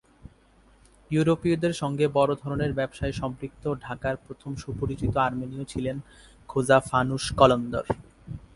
ইউরোপীদের 1.11 1.73
সঙ্গে 1.73 2.05
বড় 2.17 2.31
ধরনের 2.35 2.71
ব্যবসায়ে 2.73 3.19
সম্পৃক্ত 3.21 3.63
ঢাকার 3.85 4.15
প্রথম 4.25 4.51
সুপরিচিত 4.55 5.13
আর্মেনীয় 5.17 5.65
ছিলেন 5.65 5.97
খোজা 6.49 6.77
ফানুস 6.89 7.23
কলন্দর। 7.39 7.85